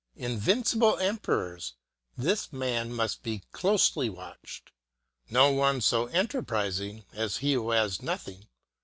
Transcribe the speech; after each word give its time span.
Invincible 0.15 0.97
emperors, 0.97 1.75
this 2.17 2.51
man 2.51 2.91
must 2.91 3.21
be 3.21 3.43
closely 3.51 4.09
watched; 4.09 4.71
no 5.29 5.51
one 5.51 5.79
so 5.79 6.07
enterprising 6.07 7.05
as 7.13 7.37
he 7.37 7.53
who 7.53 7.69
has 7.69 8.01
nothing. 8.01 8.47